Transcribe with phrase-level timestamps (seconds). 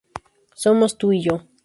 [0.55, 1.45] Somos tú y yo.